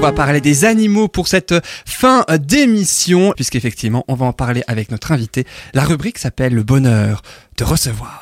on 0.00 0.02
va 0.02 0.12
parler 0.12 0.40
des 0.40 0.64
animaux 0.64 1.08
pour 1.08 1.28
cette 1.28 1.54
fin 1.84 2.24
d'émission, 2.38 3.34
puisqu'effectivement, 3.36 4.02
on 4.08 4.14
va 4.14 4.24
en 4.24 4.32
parler 4.32 4.62
avec 4.66 4.90
notre 4.90 5.12
invité. 5.12 5.44
La 5.74 5.84
rubrique 5.84 6.16
s'appelle 6.16 6.54
Le 6.54 6.62
bonheur 6.62 7.20
de 7.58 7.64
recevoir. 7.64 8.18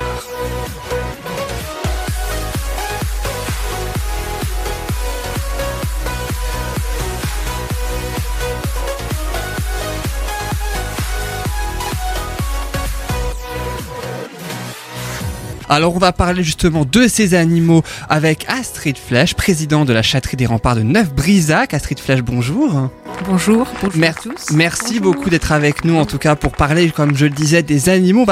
Alors 15.71 15.95
on 15.95 15.99
va 15.99 16.11
parler 16.11 16.43
justement 16.43 16.83
de 16.83 17.07
ces 17.07 17.35
animaux 17.35 17.83
avec 18.09 18.43
Astrid 18.49 18.97
Flèche, 18.97 19.35
président 19.35 19.85
de 19.85 19.93
la 19.93 20.01
châterie 20.01 20.35
des 20.35 20.47
remparts 20.47 20.75
de 20.75 20.81
Neuf-Brisac. 20.81 21.75
Astrid 21.75 21.99
Flèche, 21.99 22.21
bonjour. 22.23 22.89
Bonjour, 23.27 23.67
bonjour 23.81 23.99
Mer- 23.99 24.15
à 24.17 24.21
tous. 24.21 24.51
Merci 24.51 24.99
beaucoup 24.99 25.29
d'être 25.29 25.51
avec 25.51 25.85
nous 25.85 25.95
en 25.95 26.05
tout 26.05 26.17
cas 26.17 26.35
pour 26.35 26.53
parler, 26.53 26.89
comme 26.89 27.15
je 27.15 27.25
le 27.25 27.31
disais, 27.31 27.61
des 27.61 27.89
animaux. 27.89 28.25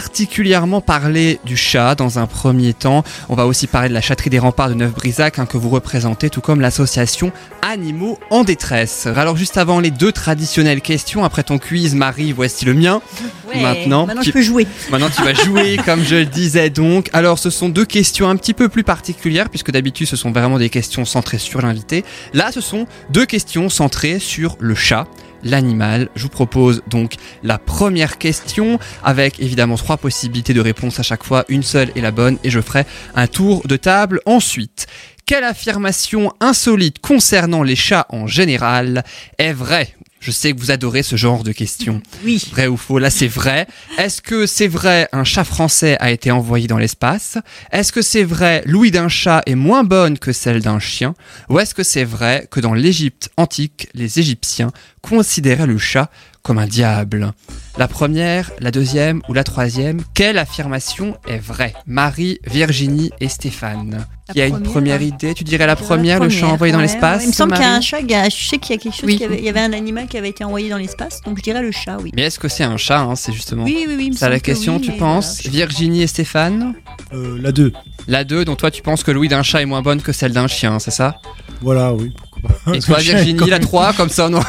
Particulièrement 0.00 0.82
parler 0.82 1.40
du 1.46 1.56
chat 1.56 1.94
dans 1.94 2.18
un 2.18 2.26
premier 2.26 2.74
temps. 2.74 3.02
On 3.30 3.34
va 3.34 3.46
aussi 3.46 3.66
parler 3.66 3.88
de 3.88 3.94
la 3.94 4.02
châterie 4.02 4.28
des 4.28 4.38
remparts 4.38 4.68
de 4.68 4.74
Neuf-Brisac 4.74 5.38
hein, 5.38 5.46
que 5.46 5.56
vous 5.56 5.70
représentez, 5.70 6.28
tout 6.28 6.42
comme 6.42 6.60
l'association 6.60 7.32
Animaux 7.62 8.18
en 8.28 8.44
détresse. 8.44 9.06
Alors 9.16 9.38
juste 9.38 9.56
avant 9.56 9.80
les 9.80 9.90
deux 9.90 10.12
traditionnelles 10.12 10.82
questions, 10.82 11.24
après 11.24 11.44
ton 11.44 11.56
quiz, 11.58 11.94
Marie, 11.94 12.32
voici 12.32 12.66
le 12.66 12.74
mien. 12.74 13.00
Ouais, 13.48 13.62
Maintenant, 13.62 14.06
maintenant 14.06 14.20
tu- 14.20 14.28
je 14.28 14.32
peux 14.34 14.42
jouer. 14.42 14.66
Maintenant, 14.90 15.08
tu 15.08 15.22
vas 15.22 15.32
jouer, 15.32 15.78
comme 15.86 16.04
je 16.04 16.16
le 16.16 16.26
disais 16.26 16.68
donc. 16.68 17.08
Alors, 17.14 17.38
ce 17.38 17.48
sont 17.48 17.70
deux 17.70 17.86
questions 17.86 18.28
un 18.28 18.36
petit 18.36 18.52
peu 18.54 18.68
plus 18.68 18.84
particulières, 18.84 19.48
puisque 19.48 19.70
d'habitude, 19.70 20.06
ce 20.06 20.16
sont 20.16 20.30
vraiment 20.30 20.58
des 20.58 20.68
questions 20.68 21.04
centrées 21.06 21.38
sur 21.38 21.62
l'invité. 21.62 22.04
Là, 22.34 22.52
ce 22.52 22.60
sont 22.60 22.86
deux 23.10 23.24
questions 23.24 23.68
centrées 23.70 24.18
sur 24.18 24.56
le 24.60 24.74
chat, 24.74 25.06
l'animal. 25.46 26.08
Je 26.14 26.22
vous 26.24 26.28
propose 26.28 26.82
donc 26.88 27.14
la 27.42 27.58
première 27.58 28.18
question, 28.18 28.78
avec 29.02 29.40
évidemment 29.40 29.76
trois 29.76 29.96
possibilités 29.96 30.54
de 30.54 30.60
réponse 30.60 31.00
à 31.00 31.02
chaque 31.02 31.24
fois. 31.24 31.44
Une 31.48 31.62
seule 31.62 31.90
est 31.96 32.00
la 32.00 32.10
bonne, 32.10 32.38
et 32.44 32.50
je 32.50 32.60
ferai 32.60 32.84
un 33.14 33.26
tour 33.26 33.66
de 33.66 33.76
table 33.76 34.20
ensuite. 34.26 34.86
Quelle 35.26 35.44
affirmation 35.44 36.32
insolite 36.40 37.00
concernant 37.00 37.62
les 37.62 37.74
chats 37.74 38.06
en 38.10 38.26
général 38.26 39.02
est 39.38 39.52
vraie? 39.52 39.94
Je 40.26 40.32
sais 40.32 40.52
que 40.52 40.58
vous 40.58 40.72
adorez 40.72 41.04
ce 41.04 41.14
genre 41.14 41.44
de 41.44 41.52
questions. 41.52 42.02
Oui. 42.24 42.42
Vrai 42.50 42.66
ou 42.66 42.76
faux 42.76 42.98
Là, 42.98 43.10
c'est 43.10 43.28
vrai. 43.28 43.68
Est-ce 43.96 44.20
que 44.20 44.46
c'est 44.46 44.66
vrai 44.66 45.08
un 45.12 45.22
chat 45.22 45.44
français 45.44 45.96
a 46.00 46.10
été 46.10 46.32
envoyé 46.32 46.66
dans 46.66 46.78
l'espace? 46.78 47.38
Est-ce 47.70 47.92
que 47.92 48.02
c'est 48.02 48.24
vrai 48.24 48.64
l'ouïe 48.66 48.90
d'un 48.90 49.06
chat 49.08 49.42
est 49.46 49.54
moins 49.54 49.84
bonne 49.84 50.18
que 50.18 50.32
celle 50.32 50.62
d'un 50.62 50.80
chien? 50.80 51.14
Ou 51.48 51.60
est-ce 51.60 51.74
que 51.74 51.84
c'est 51.84 52.02
vrai 52.02 52.48
que 52.50 52.58
dans 52.58 52.74
l'Égypte 52.74 53.30
antique, 53.36 53.88
les 53.94 54.18
Égyptiens 54.18 54.72
considéraient 55.00 55.68
le 55.68 55.78
chat 55.78 56.10
comme 56.42 56.58
un 56.58 56.66
diable? 56.66 57.32
La 57.78 57.86
première, 57.86 58.50
la 58.58 58.72
deuxième 58.72 59.22
ou 59.28 59.32
la 59.32 59.44
troisième 59.44 60.02
Quelle 60.12 60.38
affirmation 60.38 61.16
est 61.28 61.38
vraie? 61.38 61.74
Marie, 61.86 62.40
Virginie 62.46 63.12
et 63.20 63.28
Stéphane. 63.28 64.04
Qui 64.32 64.40
a 64.42 64.46
une 64.48 64.62
première, 64.62 65.00
hein. 65.00 65.04
idée 65.04 65.34
Tu 65.34 65.44
dirais 65.44 65.66
la 65.66 65.76
première, 65.76 66.18
le 66.20 66.28
chat 66.28 66.48
envoyé 66.48 66.72
dans 66.72 66.80
l'espace 66.80 67.18
ouais. 67.18 67.24
Il 67.24 67.28
me 67.28 67.32
semble 67.32 67.52
qu'il 67.52 67.62
y 67.62 67.66
a 67.66 67.74
un 67.74 67.80
chat, 67.80 68.00
il 68.00 68.10
y 68.10 68.14
a- 68.14 68.28
je 68.28 68.48
sais 68.48 68.58
qu'il 68.58 68.74
y 68.74 68.78
a 68.78 68.82
quelque 68.82 68.94
chose, 68.94 69.04
Oui. 69.04 69.16
qui 69.16 69.24
avait- 69.24 69.38
il 69.38 69.44
y 69.44 69.48
avait 69.48 69.60
un 69.60 69.72
animal 69.72 70.08
qui 70.08 70.18
avait 70.18 70.30
été 70.30 70.42
envoyé 70.42 70.68
dans 70.68 70.78
l'espace, 70.78 71.20
donc 71.22 71.38
je 71.38 71.42
dirais 71.42 71.62
le 71.62 71.70
chat, 71.70 71.96
oui. 72.02 72.10
Mais 72.14 72.22
est-ce 72.22 72.38
que 72.40 72.48
c'est 72.48 72.64
un 72.64 72.76
chat 72.76 73.00
hein, 73.02 73.14
C'est 73.14 73.32
justement 73.32 73.62
Oui, 73.64 73.84
oui, 73.86 73.94
oui. 73.96 74.14
ça 74.16 74.28
la 74.28 74.40
que 74.40 74.44
question, 74.46 74.76
oui, 74.76 74.82
tu 74.82 74.92
penses 74.92 75.42
voilà. 75.42 75.56
Virginie 75.56 76.02
et 76.02 76.06
Stéphane 76.08 76.74
Euh, 77.12 77.38
la 77.40 77.52
2. 77.52 77.72
La 78.08 78.24
2, 78.24 78.44
donc 78.44 78.58
toi 78.58 78.70
tu 78.72 78.82
penses 78.82 79.04
que 79.04 79.12
l'ouïe 79.12 79.28
d'un 79.28 79.42
chat 79.44 79.62
est 79.62 79.66
moins 79.66 79.82
bonne 79.82 80.02
que 80.02 80.12
celle 80.12 80.32
d'un 80.32 80.48
chien, 80.48 80.78
c'est 80.80 80.90
ça? 80.90 81.20
Voilà, 81.62 81.92
oui, 81.94 82.12
pas. 82.46 82.74
Et 82.74 82.78
toi 82.80 82.98
Virginie, 82.98 83.38
la 83.50 83.58
même- 83.58 83.60
3, 83.60 83.92
comme 83.92 84.08
ça 84.08 84.26
on 84.28 84.34
aura- 84.34 84.46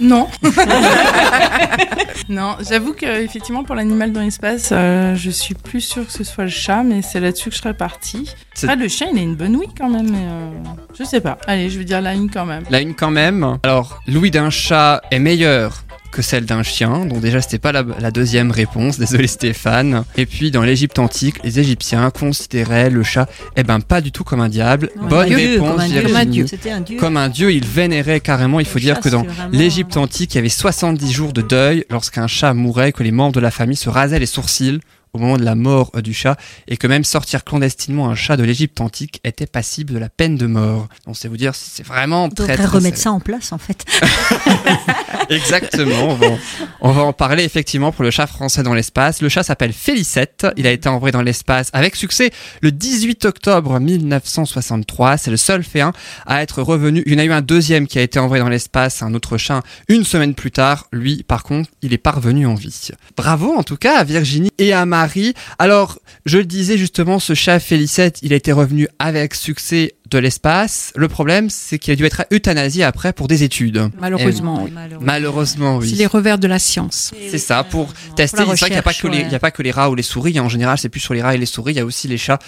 Non. 0.00 0.28
non, 2.28 2.56
j'avoue 2.68 2.92
que 2.92 3.22
effectivement 3.22 3.64
pour 3.64 3.74
l'animal 3.74 4.12
dans 4.12 4.20
l'espace, 4.20 4.70
euh, 4.72 5.14
je 5.16 5.30
suis 5.30 5.54
plus 5.54 5.80
sûre 5.80 6.06
que 6.06 6.12
ce 6.12 6.24
soit 6.24 6.44
le 6.44 6.50
chat, 6.50 6.82
mais 6.82 7.02
c'est 7.02 7.20
là-dessus 7.20 7.50
que 7.50 7.56
je 7.56 7.60
serais 7.60 7.74
partie. 7.74 8.30
C'est- 8.54 8.68
Ah, 8.68 8.76
le 8.76 8.88
chien, 8.88 9.08
il 9.12 9.18
a 9.18 9.22
une 9.22 9.34
bonne 9.34 9.56
ouïe 9.56 9.68
quand 9.76 9.88
même, 9.88 10.10
mais 10.10 10.18
euh, 10.18 10.50
je 10.98 11.04
sais 11.04 11.20
pas. 11.20 11.38
Allez, 11.46 11.70
je 11.70 11.78
vais 11.78 11.84
dire 11.84 12.00
la 12.00 12.14
une 12.14 12.30
quand 12.30 12.44
même. 12.46 12.64
La 12.70 12.80
une 12.80 12.94
quand 12.94 13.10
même. 13.10 13.58
Alors, 13.62 14.00
l'ouïe 14.06 14.30
d'un 14.30 14.50
chat 14.50 15.02
est 15.10 15.18
meilleure 15.18 15.82
que 16.12 16.22
celle 16.22 16.44
d'un 16.44 16.62
chien, 16.62 17.06
donc 17.06 17.20
déjà 17.20 17.40
c'était 17.40 17.58
pas 17.58 17.72
la, 17.72 17.84
la 17.98 18.10
deuxième 18.10 18.50
réponse, 18.50 18.98
désolé 18.98 19.26
Stéphane. 19.26 20.04
Et 20.16 20.26
puis 20.26 20.50
dans 20.50 20.62
l'Égypte 20.62 20.98
antique, 20.98 21.36
les 21.42 21.58
Égyptiens 21.58 22.10
considéraient 22.10 22.90
le 22.90 23.02
chat, 23.02 23.28
eh 23.56 23.62
ben 23.64 23.80
pas 23.80 24.00
du 24.00 24.12
tout 24.12 24.22
comme 24.22 24.40
un 24.40 24.48
diable. 24.48 24.90
Comme 24.94 25.04
un 25.06 25.08
Bonne 25.08 25.26
dieu, 25.28 25.36
réponse 25.36 25.68
comme 25.70 25.80
un 25.80 26.24
dieu. 26.26 26.46
Un. 26.70 26.96
Comme 26.98 27.16
un 27.16 27.28
dieu, 27.28 27.50
ils 27.52 27.66
vénéraient 27.66 28.20
carrément, 28.20 28.60
il 28.60 28.66
faut 28.66 28.78
Le 28.78 28.84
dire 28.84 28.94
chat, 28.96 29.00
que 29.02 29.08
dans 29.08 29.22
vraiment- 29.24 29.48
l'Égypte 29.52 29.96
antique, 29.96 30.34
il 30.34 30.36
y 30.36 30.38
avait 30.38 30.48
70 30.48 31.10
jours 31.10 31.32
de 31.32 31.42
deuil 31.42 31.84
lorsqu'un 31.90 32.26
chat 32.26 32.54
mourait, 32.54 32.92
que 32.92 33.02
les 33.02 33.10
membres 33.10 33.32
de 33.32 33.40
la 33.40 33.50
famille 33.50 33.76
se 33.76 33.88
rasaient 33.88 34.18
les 34.18 34.26
sourcils 34.26 34.80
au 35.14 35.18
moment 35.18 35.36
de 35.36 35.44
la 35.44 35.54
mort 35.54 35.90
euh, 35.94 36.00
du 36.00 36.14
chat, 36.14 36.36
et 36.68 36.76
que 36.78 36.86
même 36.86 37.04
sortir 37.04 37.44
clandestinement 37.44 38.08
un 38.08 38.14
chat 38.14 38.36
de 38.38 38.44
l'Égypte 38.44 38.80
antique 38.80 39.20
était 39.24 39.46
passible 39.46 39.92
de 39.92 39.98
la 39.98 40.08
peine 40.08 40.36
de 40.36 40.46
mort. 40.46 40.88
Donc 41.06 41.16
c'est 41.18 41.28
vous 41.28 41.36
dire, 41.36 41.54
c'est 41.54 41.86
vraiment 41.86 42.24
On 42.24 42.28
très 42.30 42.44
devrait 42.48 42.56
très 42.56 42.66
remettre 42.66 42.96
ça 42.98 43.12
en 43.12 43.20
place, 43.20 43.52
en 43.52 43.58
fait. 43.58 43.84
Exactement, 45.28 46.08
on 46.10 46.14
va, 46.14 46.26
en- 46.28 46.38
on 46.80 46.92
va 46.92 47.02
en 47.02 47.12
parler 47.12 47.44
effectivement 47.44 47.92
pour 47.92 48.04
le 48.04 48.10
chat 48.10 48.26
français 48.26 48.62
dans 48.62 48.72
l'espace. 48.74 49.20
Le 49.22 49.28
chat 49.28 49.42
s'appelle 49.42 49.72
Félicette, 49.74 50.46
il 50.56 50.66
a 50.66 50.70
été 50.72 50.88
envoyé 50.88 51.12
dans 51.12 51.22
l'espace 51.22 51.68
avec 51.74 51.94
succès 51.96 52.30
le 52.62 52.72
18 52.72 53.24
octobre 53.26 53.78
1963. 53.80 55.18
C'est 55.18 55.30
le 55.30 55.36
seul 55.36 55.62
féin 55.62 55.92
à 56.26 56.42
être 56.42 56.62
revenu. 56.62 57.02
Il 57.06 57.12
y 57.12 57.16
en 57.16 57.18
a 57.18 57.24
eu 57.24 57.32
un 57.32 57.42
deuxième 57.42 57.86
qui 57.86 57.98
a 57.98 58.02
été 58.02 58.18
envoyé 58.18 58.42
dans 58.42 58.48
l'espace, 58.48 59.02
un 59.02 59.12
autre 59.14 59.36
chat, 59.36 59.62
une 59.88 60.04
semaine 60.04 60.34
plus 60.34 60.50
tard. 60.50 60.86
Lui, 60.92 61.22
par 61.22 61.42
contre, 61.42 61.70
il 61.82 61.92
est 61.92 61.98
parvenu 61.98 62.46
en 62.46 62.54
vie. 62.54 62.88
Bravo 63.16 63.54
en 63.54 63.62
tout 63.62 63.76
cas 63.76 63.98
à 63.98 64.04
Virginie 64.04 64.50
et 64.58 64.72
à 64.72 64.86
Marie. 64.86 65.01
Alors, 65.58 65.98
je 66.26 66.38
le 66.38 66.44
disais 66.44 66.78
justement, 66.78 67.18
ce 67.18 67.34
chat 67.34 67.58
Félicette, 67.60 68.18
il 68.22 68.32
a 68.32 68.36
été 68.36 68.52
revenu 68.52 68.88
avec 68.98 69.34
succès 69.34 69.94
de 70.10 70.18
l'espace. 70.18 70.92
Le 70.94 71.08
problème, 71.08 71.48
c'est 71.48 71.78
qu'il 71.78 71.92
a 71.92 71.96
dû 71.96 72.04
être 72.04 72.24
euthanasié 72.32 72.84
après 72.84 73.12
pour 73.14 73.28
des 73.28 73.42
études. 73.44 73.88
Malheureusement, 73.98 74.62
oui. 74.64 74.72
Malheureusement, 75.00 75.78
oui. 75.78 75.88
C'est 75.90 75.96
les 75.96 76.06
revers 76.06 76.38
de 76.38 76.46
la 76.46 76.58
science. 76.58 77.12
C'est 77.30 77.38
ça, 77.38 77.64
pour 77.64 77.92
tester. 78.16 78.38
C'est 78.38 78.44
vrai 78.44 78.56
qu'il 78.56 78.68
n'y 78.70 78.76
a, 78.76 78.82
pas 78.82 78.92
que 78.92 79.06
les- 79.08 79.18
ouais. 79.18 79.24
il 79.26 79.32
y 79.32 79.34
a 79.34 79.38
pas 79.38 79.50
que 79.50 79.62
les 79.62 79.70
rats 79.70 79.88
ou 79.90 79.94
les 79.94 80.02
souris. 80.02 80.38
En 80.38 80.48
général, 80.50 80.76
c'est 80.78 80.88
plus 80.90 81.00
sur 81.00 81.14
les 81.14 81.22
rats 81.22 81.34
et 81.34 81.38
les 81.38 81.46
souris. 81.46 81.72
Il 81.72 81.76
y 81.76 81.80
a 81.80 81.84
aussi 81.86 82.08
les 82.08 82.18
chats, 82.18 82.38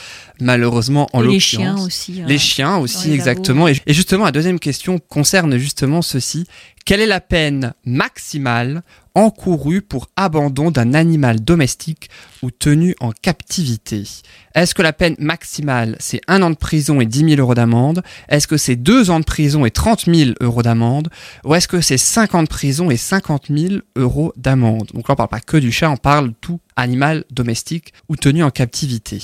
malheureusement, 0.41 1.09
en 1.13 1.21
Et 1.23 1.27
les 1.27 1.33
l'occurrence. 1.35 1.41
chiens 1.41 1.75
aussi. 1.79 2.21
hein. 2.21 2.25
Les 2.29 2.39
chiens 2.39 2.77
aussi, 2.77 3.09
les 3.09 3.15
exactement. 3.15 3.67
Et 3.69 3.77
justement, 3.89 4.25
la 4.25 4.33
deuxième 4.33 4.59
question 4.61 4.99
concerne 4.99 5.57
justement 5.57 6.03
ceci. 6.03 6.47
Quelle 6.85 7.01
est 7.01 7.07
la 7.07 7.21
peine 7.23 7.73
maximale 7.87 8.83
encourue 9.15 9.83
pour 9.83 10.09
abandon 10.17 10.71
d'un 10.71 10.95
animal 10.95 11.41
domestique 11.41 12.11
ou 12.43 12.51
tenu 12.51 12.95
en 13.01 13.13
captivité. 13.13 14.05
Est-ce 14.55 14.75
que 14.75 14.83
la 14.83 14.93
peine 14.93 15.17
maximale, 15.19 15.97
c'est 16.01 16.21
un 16.29 16.43
an 16.43 16.51
de 16.51 16.57
prison 16.57 17.01
et 17.01 17.07
10 17.07 17.31
000 17.31 17.41
euros 17.41 17.55
d'amende? 17.55 18.03
Est-ce 18.29 18.47
que 18.47 18.57
c'est 18.57 18.77
deux 18.77 19.11
ans 19.11 19.21
de 19.21 19.25
prison 19.25 19.65
et 19.65 19.71
30 19.71 20.07
000 20.07 20.31
euros 20.41 20.63
d'amende? 20.63 21.09
Ou 21.45 21.55
est-ce 21.55 21.69
que 21.69 21.81
c'est 21.81 21.99
5 21.99 22.35
ans 22.35 22.43
de 22.43 22.49
prison 22.49 22.91
et 22.91 22.97
50 22.97 23.47
000 23.51 23.75
euros 23.97 24.33
d'amende? 24.37 24.91
Donc 24.95 25.09
là, 25.09 25.15
on 25.15 25.17
parle 25.17 25.29
pas 25.29 25.41
que 25.41 25.57
du 25.57 25.73
chat, 25.73 25.91
on 25.91 25.97
parle 25.97 26.33
tout 26.41 26.61
animal 26.77 27.25
domestique 27.31 27.93
ou 28.09 28.17
tenu 28.17 28.43
en 28.43 28.51
captivité. 28.51 29.19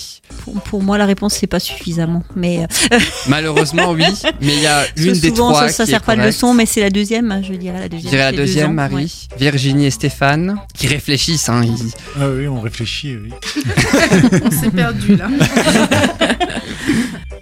Pour, 0.45 0.55
pour 0.63 0.83
moi, 0.83 0.99
la 0.99 1.07
réponse, 1.07 1.35
c'est 1.35 1.47
pas 1.47 1.59
suffisamment. 1.61 2.23
Mais 2.37 2.61
euh, 2.93 2.99
Malheureusement, 3.29 3.91
oui, 3.93 4.05
mais 4.41 4.55
il 4.55 4.61
y 4.63 4.67
a 4.67 4.85
une 4.97 5.13
des 5.19 5.29
souvent, 5.31 5.51
trois 5.51 5.69
ça, 5.69 5.75
ça 5.79 5.85
qui 5.85 5.91
sert 5.91 6.01
est 6.03 6.05
pas 6.07 6.13
de 6.13 6.21
correcte. 6.21 6.37
leçon, 6.37 6.55
mais 6.55 6.67
c'est 6.67 6.81
la 6.81 6.91
deuxième. 6.91 7.43
Je 7.47 7.55
dirais 7.55 7.79
la 7.79 7.85
Je 7.85 7.89
deuxième. 7.89 8.11
dirais 8.11 8.23
la 8.25 8.31
c'est 8.31 8.37
deux 8.37 8.43
deuxième, 8.43 8.71
ans, 8.71 8.75
Marie, 8.75 8.95
ouais. 8.95 9.37
Virginie 9.39 9.87
et 9.87 9.91
Stéphane, 9.91 10.57
qui 10.75 10.87
réfléchissent. 10.87 11.49
Hein, 11.49 11.63
ils- 11.65 11.93
Ah 12.21 12.29
oui, 12.29 12.47
on 12.49 12.61
réfléchit, 12.61 13.17
oui. 13.17 13.31
On 14.45 14.51
s'est 14.51 14.71
perdu 14.71 15.17
là. 15.17 15.29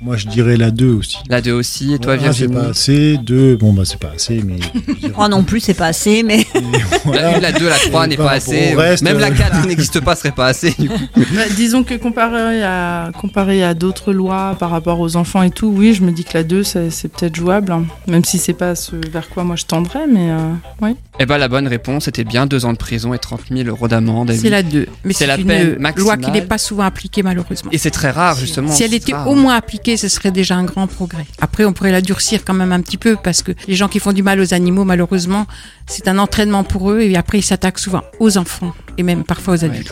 Moi, 0.01 0.17
je 0.17 0.29
dirais 0.29 0.57
la 0.57 0.71
2 0.71 0.93
aussi. 0.93 1.17
La 1.29 1.41
deux 1.43 1.53
aussi, 1.53 1.93
et 1.93 1.99
toi 1.99 2.13
Un, 2.13 2.17
c'est 2.19 2.23
Virginie 2.23 2.55
pas 2.55 2.69
assez. 2.69 3.17
2, 3.19 3.57
bon, 3.57 3.73
bah, 3.73 3.83
c'est 3.85 3.99
pas 3.99 4.11
assez, 4.15 4.43
mais. 4.45 4.59
je 4.87 4.93
dirais- 4.95 5.13
Oh 5.19 5.27
non 5.29 5.43
plus, 5.43 5.59
c'est 5.61 5.75
pas 5.75 5.87
assez, 5.89 6.23
mais 6.23 6.47
La 6.55 6.61
voilà. 7.05 7.37
1, 7.37 7.41
la 7.41 7.53
2, 7.53 7.69
la 7.69 7.75
3 7.79 8.05
Et 8.05 8.09
n'est 8.11 8.17
pas 8.17 8.23
rapport 8.23 8.37
assez. 8.37 8.75
au 8.75 8.79
reste, 8.79 9.03
Même 9.03 9.19
la 9.19 9.27
euh, 9.27 9.31
4 9.35 9.67
n'existe 9.67 9.98
pas, 10.01 10.17
serait 10.17 10.33
pas 10.33 10.47
assez. 10.47 10.75
du 10.79 10.89
coup. 10.89 10.95
Bah, 11.35 11.43
disons 11.57 11.85
que 11.85 11.95
comparé 11.95 12.63
à, 12.63 13.11
comparé 13.21 13.63
à 13.63 13.75
d'autres 13.75 14.13
lois 14.13 14.57
par 14.59 14.71
rapport 14.71 14.99
aux 15.01 15.17
enfants 15.17 15.43
et 15.43 15.51
tout, 15.51 15.69
oui, 15.69 15.95
je 15.95 16.03
me 16.03 16.11
dis 16.11 16.25
que 16.25 16.37
la 16.37 16.43
2, 16.45 16.63
c'est 16.65 16.89
peut-être 17.09 17.37
jouable. 17.37 17.71
hein. 17.73 17.85
Même 18.07 18.25
si 18.25 18.39
c'est 18.39 18.53
pas 18.55 18.75
ce 18.75 18.97
vers 19.13 19.29
quoi 19.29 19.45
moi 19.45 19.57
je 19.57 19.65
tendrais, 19.67 20.07
mais 20.07 20.31
euh, 20.31 20.53
oui. 20.81 20.97
Eh 21.21 21.27
ben 21.27 21.37
la 21.39 21.49
bonne 21.49 21.67
réponse 21.69 22.09
était 22.09 22.25
bien 22.25 22.47
2 22.47 22.65
ans 22.65 22.73
de 22.73 22.79
prison 22.79 23.13
et 23.15 23.19
30 23.19 23.41
000 23.51 23.69
euros 23.69 23.89
d'amende. 23.89 24.31
Et 24.31 24.37
C'est 24.37 24.51
la 24.51 24.63
2. 24.63 24.87
Mais 25.05 25.13
C'est 25.13 25.21
c'est 25.21 25.27
la 25.27 25.37
une 25.37 25.47
peine 25.47 25.69
loi 25.73 25.79
maximale. 25.81 26.21
qui 26.21 26.31
n'est 26.31 26.43
pas 26.47 26.59
souvent 26.59 26.85
appliquée 26.85 27.23
malheureusement. 27.23 27.71
Et 27.73 27.79
c'est 27.79 27.91
très 27.91 28.11
rare, 28.11 28.37
justement. 28.39 28.71
Si 28.73 28.83
elle 28.85 28.95
était 28.95 29.13
rare. 29.15 29.29
au 29.29 29.35
moins 29.35 29.57
appliquée, 29.57 29.97
ce 29.97 30.09
serait 30.09 30.31
déjà 30.31 30.57
un 30.57 30.65
grand 30.65 30.87
progrès. 30.87 31.27
Après, 31.41 31.65
on 31.65 31.73
pourrait 31.73 31.93
la 31.93 32.01
durcir 32.01 32.45
quand 32.45 32.55
même 32.55 32.73
un 32.73 32.81
petit 32.81 32.97
peu 32.99 33.17
parce 33.23 33.43
que 33.43 33.53
les 33.67 33.75
gens 33.75 33.89
qui 33.89 33.99
font 33.99 34.13
du 34.13 34.23
mal 34.23 34.41
aux 34.41 34.55
animaux, 34.55 34.85
malheureusement, 34.85 35.47
c'est 35.87 36.09
un 36.09 36.19
entraînement 36.19 36.65
pour 36.65 36.91
eux 36.91 37.01
et 37.01 37.17
après 37.17 37.39
ils 37.39 37.43
s'attaquent 37.43 37.79
souvent 37.79 38.03
aux 38.21 38.37
enfants 38.39 38.73
et 38.99 39.03
même 39.03 39.25
parfois 39.25 39.55
aux 39.55 39.65
adultes. 39.65 39.88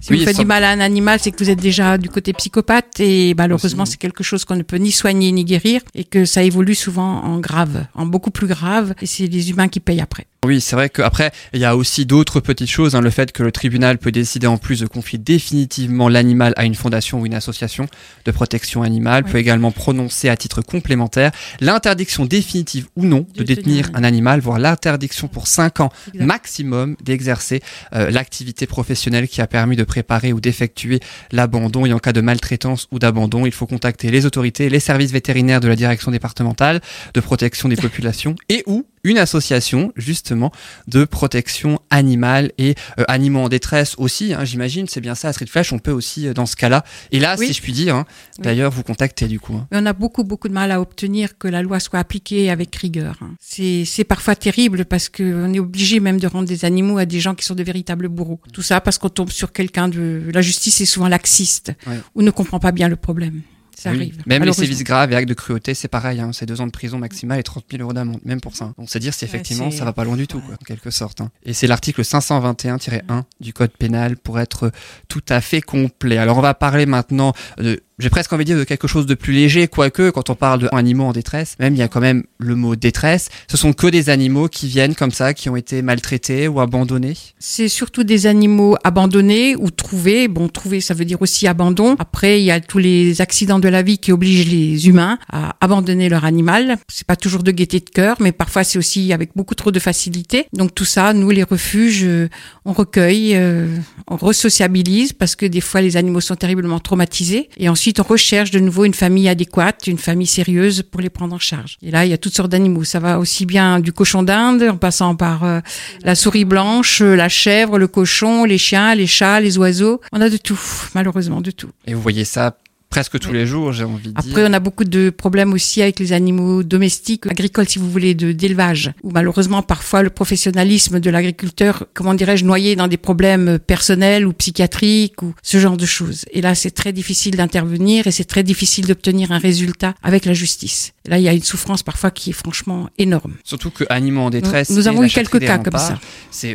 Si 0.00 0.12
Oui, 0.12 0.18
vous 0.18 0.24
faites 0.24 0.36
ça- 0.36 0.42
du 0.42 0.46
mal 0.46 0.64
à 0.64 0.70
un 0.70 0.80
animal, 0.80 1.18
c'est 1.20 1.30
que 1.30 1.42
vous 1.42 1.50
êtes 1.50 1.60
déjà 1.60 1.98
du 1.98 2.08
côté 2.08 2.32
psychopathe 2.32 3.00
et 3.00 3.34
malheureusement 3.36 3.84
c'est 3.84 3.96
quelque 3.96 4.22
chose 4.22 4.44
qu'on 4.44 4.56
ne 4.56 4.62
peut 4.62 4.76
ni 4.76 4.92
soigner 4.92 5.32
ni 5.32 5.44
guérir 5.44 5.80
et 5.94 6.04
que 6.04 6.24
ça 6.24 6.42
évolue 6.42 6.74
souvent 6.74 7.22
en 7.24 7.38
grave, 7.40 7.86
en 7.94 8.06
beaucoup 8.06 8.30
plus 8.30 8.46
grave 8.46 8.94
et 9.02 9.06
c'est 9.06 9.26
les 9.26 9.50
humains 9.50 9.68
qui 9.68 9.80
payent 9.80 10.00
après. 10.00 10.26
Oui, 10.44 10.60
c'est 10.60 10.76
vrai 10.76 10.88
qu'après, 10.88 11.32
il 11.52 11.58
y 11.58 11.64
a 11.64 11.74
aussi 11.76 12.06
d'autres 12.06 12.38
petites 12.38 12.70
choses. 12.70 12.94
hein. 12.94 13.00
le 13.00 13.10
fait 13.10 13.32
que 13.32 13.42
le 13.42 13.50
tribunal 13.50 13.98
peut 13.98 14.12
décider 14.12 14.46
en 14.46 14.56
plus 14.56 14.78
de 14.78 14.86
confier 14.86 15.18
définitivement 15.18 16.08
l'animal 16.08 16.52
à 16.56 16.64
une 16.64 16.76
fondation 16.76 17.20
ou 17.20 17.26
une 17.26 17.34
association 17.34 17.88
de 18.24 18.30
protection 18.30 18.82
animale, 18.82 19.24
Oui. 19.26 19.32
peut 19.32 19.38
également 19.38 19.72
prononcer 19.72 20.28
à 20.28 20.36
titre 20.36 20.62
complémentaire 20.62 21.32
l'interdiction 21.60 22.24
définitive 22.24 22.86
ou 22.94 23.04
non 23.04 23.26
de, 23.34 23.40
De 23.40 23.42
détenir 23.44 23.86
tenir 23.88 23.98
un 23.98 24.04
animal, 24.04 24.38
voire 24.38 24.60
l'interdiction 24.60 25.26
pour 25.26 25.48
5 25.48 25.80
ans 25.80 25.90
maximum 26.14 26.94
d'exercer 27.02 27.60
euh, 27.94 28.10
l'activité 28.10 28.66
professionnelle 28.66 29.26
qui 29.26 29.40
a 29.40 29.48
permis 29.48 29.74
de 29.74 29.82
préparer 29.84 30.32
ou 30.32 30.40
d'effectuer 30.40 31.00
l'abandon. 31.32 31.84
Et 31.84 31.92
en 31.92 31.98
cas 31.98 32.12
de 32.12 32.20
maltraitance 32.20 32.86
ou 32.92 33.00
d'abandon, 33.00 33.44
il 33.44 33.52
faut 33.52 33.66
contacter 33.66 34.12
les 34.12 34.24
autorités, 34.24 34.68
les 34.70 34.80
services 34.80 35.10
vétérinaires 35.10 35.60
de 35.60 35.66
la 35.68 35.74
direction 35.76 36.12
départementale 36.12 36.80
de 37.12 37.20
protection 37.20 37.68
des 37.68 37.76
populations 37.88 38.36
et 38.48 38.62
ou 38.66 38.86
une 39.04 39.18
association 39.18 39.92
justement 39.96 40.50
de 40.86 41.04
protection 41.04 41.80
animale 41.90 42.52
et 42.58 42.74
euh, 42.98 43.04
animaux 43.08 43.40
en 43.40 43.48
détresse 43.48 43.94
aussi. 43.98 44.34
hein, 44.34 44.44
J'imagine, 44.44 44.86
c'est 44.88 45.00
bien 45.00 45.14
ça. 45.14 45.28
À 45.28 45.32
Street 45.32 45.46
Flash, 45.46 45.72
on 45.72 45.78
peut 45.78 45.90
aussi 45.92 46.26
euh, 46.28 46.34
dans 46.34 46.46
ce 46.46 46.56
cas-là. 46.56 46.84
Et 47.12 47.20
là, 47.20 47.36
Oui. 47.38 47.46
si 47.48 47.52
je 47.54 47.62
puis 47.62 47.72
dire, 47.72 47.94
hein, 47.96 48.06
Oui. 48.38 48.44
d'ailleurs, 48.44 48.70
vous 48.70 48.82
contactez 48.82 49.26
du 49.28 49.40
coup. 49.40 49.54
hein. 49.54 49.66
On 49.72 49.86
a 49.86 49.92
beaucoup, 49.92 50.24
beaucoup 50.24 50.48
de 50.48 50.54
mal 50.54 50.70
à 50.72 50.80
obtenir 50.80 51.38
que 51.38 51.48
la 51.48 51.62
loi 51.62 51.80
soit 51.80 51.98
appliquée 51.98 52.50
avec 52.50 52.74
rigueur. 52.76 53.16
hein. 53.22 53.30
C'est 53.40 53.84
c'est 53.84 54.04
parfois 54.04 54.34
terrible 54.36 54.84
parce 54.84 55.08
qu'on 55.08 55.52
est 55.52 55.58
obligé 55.60 56.00
même 56.00 56.18
de 56.20 56.26
rendre 56.26 56.48
des 56.48 56.64
animaux 56.64 56.98
à 56.98 57.06
des 57.06 57.20
gens 57.20 57.34
qui 57.34 57.44
sont 57.44 57.54
de 57.54 57.62
véritables 57.62 58.08
bourreaux. 58.08 58.40
Tout 58.52 58.62
ça 58.62 58.80
parce 58.80 58.98
qu'on 58.98 59.08
tombe 59.08 59.30
sur 59.30 59.52
quelqu'un 59.52 59.88
de... 59.88 60.22
La 60.32 60.42
justice 60.42 60.80
est 60.80 60.86
souvent 60.86 61.08
laxiste 61.08 61.72
Ouais. 61.86 61.98
ou 62.14 62.22
ne 62.22 62.30
comprend 62.30 62.58
pas 62.60 62.72
bien 62.72 62.88
le 62.88 62.96
problème. 62.96 63.40
Ça 63.80 63.90
Oui. 63.92 63.96
arrive. 63.98 64.22
Même 64.26 64.42
les 64.44 64.52
sévices 64.52 64.82
graves 64.82 65.12
et 65.12 65.14
actes 65.14 65.28
de 65.28 65.34
cruauté, 65.34 65.72
c'est 65.72 65.86
pareil. 65.88 66.18
Hein, 66.20 66.30
c'est 66.32 66.46
deux 66.46 66.60
ans 66.60 66.66
de 66.66 66.72
prison 66.72 66.98
maximale 66.98 67.38
et 67.38 67.42
30 67.44 67.64
000 67.70 67.82
euros 67.84 67.92
d'amende, 67.92 68.18
même 68.24 68.40
pour 68.40 68.56
ça. 68.56 68.72
Donc 68.76 68.88
c'est 68.90 68.98
dire 68.98 69.14
si 69.14 69.24
effectivement 69.24 69.70
ça 69.70 69.84
va 69.84 69.92
pas 69.92 70.02
loin 70.04 70.16
du 70.16 70.26
tout, 70.26 70.40
quoi, 70.40 70.54
en 70.54 70.64
quelque 70.64 70.90
sorte. 70.90 71.20
hein. 71.20 71.30
Et 71.44 71.52
c'est 71.52 71.68
l'article 71.68 72.02
521-1 72.02 73.22
du 73.40 73.52
code 73.52 73.70
pénal 73.70 74.16
pour 74.16 74.40
être 74.40 74.72
tout 75.08 75.22
à 75.28 75.40
fait 75.40 75.60
complet. 75.60 76.18
Alors 76.18 76.38
on 76.38 76.42
va 76.42 76.54
parler 76.54 76.86
maintenant 76.86 77.32
de 77.58 77.80
j'ai 77.98 78.10
presque 78.10 78.32
envie 78.32 78.44
de 78.44 78.50
dire 78.50 78.58
de 78.58 78.64
quelque 78.64 78.86
chose 78.86 79.06
de 79.06 79.14
plus 79.14 79.32
léger, 79.32 79.66
quoique 79.66 80.10
quand 80.10 80.30
on 80.30 80.34
parle 80.34 80.68
d'animaux 80.72 81.04
en 81.04 81.12
détresse, 81.12 81.56
même 81.58 81.74
il 81.74 81.78
y 81.78 81.82
a 81.82 81.88
quand 81.88 82.00
même 82.00 82.24
le 82.38 82.54
mot 82.54 82.76
détresse. 82.76 83.28
Ce 83.48 83.56
sont 83.56 83.72
que 83.72 83.88
des 83.88 84.08
animaux 84.08 84.48
qui 84.48 84.68
viennent 84.68 84.94
comme 84.94 85.10
ça, 85.10 85.34
qui 85.34 85.48
ont 85.48 85.56
été 85.56 85.82
maltraités 85.82 86.48
ou 86.48 86.60
abandonnés. 86.60 87.14
C'est 87.38 87.68
surtout 87.68 88.04
des 88.04 88.26
animaux 88.26 88.76
abandonnés 88.84 89.56
ou 89.56 89.70
trouvés. 89.70 90.28
Bon, 90.28 90.48
trouver, 90.48 90.80
ça 90.80 90.94
veut 90.94 91.04
dire 91.04 91.20
aussi 91.22 91.46
abandon. 91.46 91.96
Après, 91.98 92.40
il 92.40 92.44
y 92.44 92.50
a 92.50 92.60
tous 92.60 92.78
les 92.78 93.20
accidents 93.20 93.58
de 93.58 93.68
la 93.68 93.82
vie 93.82 93.98
qui 93.98 94.12
obligent 94.12 94.48
les 94.48 94.88
humains 94.88 95.18
à 95.30 95.56
abandonner 95.60 96.08
leur 96.08 96.24
animal. 96.24 96.78
C'est 96.88 97.06
pas 97.06 97.16
toujours 97.16 97.42
de 97.42 97.50
gaieté 97.50 97.80
de 97.80 97.90
cœur, 97.90 98.16
mais 98.20 98.32
parfois 98.32 98.62
c'est 98.62 98.78
aussi 98.78 99.12
avec 99.12 99.30
beaucoup 99.34 99.54
trop 99.54 99.72
de 99.72 99.78
facilité. 99.80 100.46
Donc 100.52 100.74
tout 100.74 100.84
ça, 100.84 101.12
nous, 101.12 101.30
les 101.30 101.42
refuges, 101.42 102.04
euh, 102.04 102.28
on 102.64 102.72
recueille, 102.72 103.34
euh, 103.34 103.76
on 104.06 104.16
resociabilise 104.16 105.12
parce 105.12 105.34
que 105.34 105.46
des 105.46 105.60
fois 105.60 105.80
les 105.80 105.96
animaux 105.96 106.20
sont 106.20 106.36
terriblement 106.36 106.78
traumatisés. 106.78 107.48
Et 107.56 107.68
ensuite, 107.68 107.87
on 107.98 108.02
recherche 108.02 108.50
de 108.50 108.58
nouveau 108.58 108.84
une 108.84 108.94
famille 108.94 109.28
adéquate, 109.28 109.86
une 109.86 109.98
famille 109.98 110.26
sérieuse 110.26 110.82
pour 110.82 111.00
les 111.00 111.10
prendre 111.10 111.34
en 111.34 111.38
charge. 111.38 111.76
Et 111.82 111.90
là, 111.90 112.04
il 112.04 112.10
y 112.10 112.12
a 112.12 112.18
toutes 112.18 112.34
sortes 112.34 112.50
d'animaux. 112.50 112.84
Ça 112.84 113.00
va 113.00 113.18
aussi 113.18 113.46
bien 113.46 113.80
du 113.80 113.92
cochon 113.92 114.22
d'Inde, 114.22 114.62
en 114.62 114.76
passant 114.76 115.16
par 115.16 115.44
euh, 115.44 115.60
la 116.02 116.14
souris 116.14 116.44
blanche, 116.44 117.00
euh, 117.00 117.14
la 117.14 117.28
chèvre, 117.28 117.78
le 117.78 117.88
cochon, 117.88 118.44
les 118.44 118.58
chiens, 118.58 118.94
les 118.94 119.06
chats, 119.06 119.40
les 119.40 119.58
oiseaux. 119.58 120.00
On 120.12 120.20
a 120.20 120.30
de 120.30 120.36
tout, 120.36 120.60
malheureusement, 120.94 121.40
de 121.40 121.50
tout. 121.50 121.70
Et 121.86 121.94
vous 121.94 122.02
voyez 122.02 122.24
ça 122.24 122.56
presque 122.90 123.18
tous 123.18 123.32
les 123.32 123.46
jours, 123.46 123.72
j'ai 123.72 123.84
envie 123.84 124.08
de 124.08 124.10
dire. 124.10 124.12
Après, 124.16 124.44
on 124.48 124.52
a 124.52 124.60
beaucoup 124.60 124.84
de 124.84 125.10
problèmes 125.10 125.52
aussi 125.52 125.82
avec 125.82 125.98
les 126.00 126.12
animaux 126.12 126.62
domestiques, 126.62 127.26
agricoles, 127.26 127.68
si 127.68 127.78
vous 127.78 127.90
voulez, 127.90 128.14
de 128.14 128.32
d'élevage, 128.32 128.92
où 129.02 129.10
malheureusement, 129.10 129.62
parfois, 129.62 130.02
le 130.02 130.10
professionnalisme 130.10 131.00
de 131.00 131.10
l'agriculteur, 131.10 131.86
comment 131.94 132.14
dirais-je, 132.14 132.44
noyé 132.44 132.76
dans 132.76 132.88
des 132.88 132.96
problèmes 132.96 133.58
personnels 133.58 134.26
ou 134.26 134.32
psychiatriques 134.32 135.22
ou 135.22 135.34
ce 135.42 135.58
genre 135.58 135.76
de 135.76 135.86
choses. 135.86 136.24
Et 136.32 136.40
là, 136.40 136.54
c'est 136.54 136.70
très 136.70 136.92
difficile 136.92 137.36
d'intervenir 137.36 138.06
et 138.06 138.10
c'est 138.10 138.24
très 138.24 138.42
difficile 138.42 138.86
d'obtenir 138.86 139.32
un 139.32 139.38
résultat 139.38 139.94
avec 140.02 140.24
la 140.24 140.32
justice. 140.34 140.92
Là, 141.06 141.18
il 141.18 141.24
y 141.24 141.28
a 141.28 141.32
une 141.32 141.42
souffrance 141.42 141.82
parfois 141.82 142.10
qui 142.10 142.30
est 142.30 142.34
franchement 142.34 142.88
énorme. 142.98 143.34
Surtout 143.44 143.70
que 143.70 143.84
Animaux 143.88 144.22
en 144.22 144.30
détresse. 144.30 144.70
Nous- 144.70 144.86
avons 144.88 145.02
eu 145.04 145.08
quelques 145.08 145.40
cas 145.40 145.58
comme 145.58 145.78
ça. 145.78 145.98